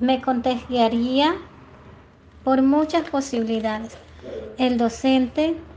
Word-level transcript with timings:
me 0.00 0.20
contagiaría 0.20 1.34
por 2.44 2.62
muchas 2.62 3.08
posibilidades. 3.10 3.98
El 4.56 4.78
docente 4.78 5.68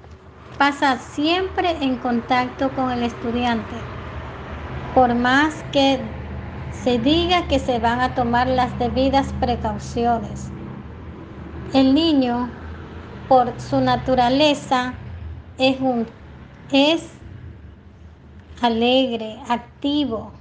pasa 0.57 0.99
siempre 0.99 1.83
en 1.83 1.97
contacto 1.97 2.73
con 2.73 2.91
el 2.91 3.03
estudiante, 3.03 3.75
por 4.93 5.15
más 5.15 5.63
que 5.71 5.99
se 6.69 6.99
diga 6.99 7.47
que 7.47 7.59
se 7.59 7.79
van 7.79 7.99
a 8.01 8.13
tomar 8.13 8.47
las 8.47 8.77
debidas 8.79 9.33
precauciones. 9.33 10.53
El 11.73 11.93
niño, 11.93 12.49
por 13.27 13.59
su 13.59 13.81
naturaleza, 13.81 14.93
es, 15.57 15.77
es 16.69 17.21
alegre, 18.61 19.39
activo. 19.47 20.40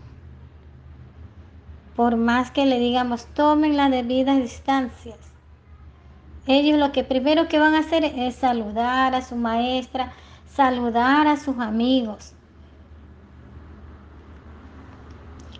Por 2.00 2.16
más 2.16 2.50
que 2.50 2.64
le 2.64 2.78
digamos, 2.78 3.26
tomen 3.34 3.76
las 3.76 3.90
debidas 3.90 4.38
distancias. 4.38 5.18
Ellos 6.46 6.78
lo 6.78 6.92
que 6.92 7.04
primero 7.04 7.46
que 7.46 7.58
van 7.58 7.74
a 7.74 7.80
hacer 7.80 8.04
es 8.04 8.36
saludar 8.36 9.14
a 9.14 9.20
su 9.20 9.36
maestra, 9.36 10.10
saludar 10.50 11.26
a 11.26 11.36
sus 11.36 11.58
amigos. 11.58 12.32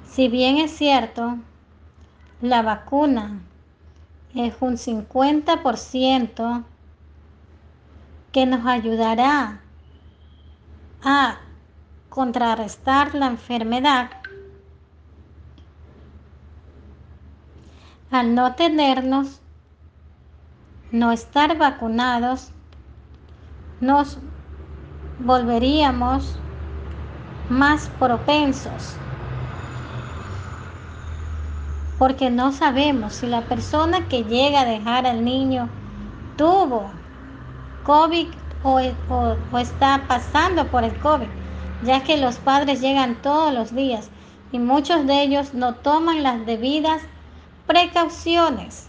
Si 0.06 0.28
bien 0.28 0.56
es 0.56 0.70
cierto, 0.70 1.36
la 2.40 2.62
vacuna 2.62 3.42
es 4.34 4.54
un 4.60 4.78
50% 4.78 6.64
que 8.32 8.46
nos 8.46 8.64
ayudará 8.64 9.60
a 11.04 11.38
contrarrestar 12.08 13.14
la 13.14 13.26
enfermedad, 13.26 14.19
al 18.10 18.34
no 18.34 18.54
tenernos, 18.54 19.40
no 20.90 21.12
estar 21.12 21.56
vacunados, 21.56 22.50
nos 23.80 24.18
volveríamos 25.18 26.36
más 27.48 27.88
propensos. 27.98 28.96
Porque 31.98 32.30
no 32.30 32.52
sabemos 32.52 33.14
si 33.14 33.26
la 33.26 33.42
persona 33.42 34.08
que 34.08 34.24
llega 34.24 34.62
a 34.62 34.64
dejar 34.64 35.06
al 35.06 35.24
niño 35.24 35.68
tuvo 36.36 36.90
COVID 37.84 38.28
o, 38.62 38.78
está 39.58 40.04
pasando 40.08 40.66
por 40.68 40.84
el 40.84 40.98
COVID, 40.98 41.28
ya 41.82 42.02
que 42.02 42.16
los 42.16 42.38
padres 42.38 42.80
llegan 42.80 43.20
todos 43.22 43.52
los 43.52 43.74
días 43.74 44.10
y 44.52 44.58
muchos 44.58 45.06
de 45.06 45.22
ellos 45.22 45.54
no 45.54 45.74
toman 45.76 46.22
las 46.22 46.44
debidas 46.46 47.02
precauciones. 47.70 48.88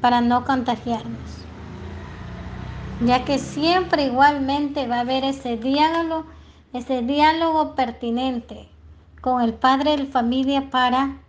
para 0.00 0.20
no 0.20 0.44
contagiarnos, 0.44 1.48
ya 3.00 3.24
que 3.24 3.38
siempre 3.38 4.04
igualmente 4.04 4.86
va 4.86 4.96
a 4.96 5.00
haber 5.00 5.24
ese 5.24 5.56
diálogo 5.56 6.26
ese 6.72 7.02
diálogo 7.02 7.74
pertinente 7.74 8.68
con 9.20 9.42
el 9.42 9.54
padre 9.54 9.96
de 9.96 10.06
familia 10.06 10.70
para 10.70 11.22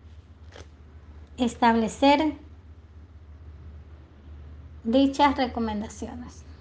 establecer 1.37 2.37
dichas 4.83 5.37
recomendaciones. 5.37 6.52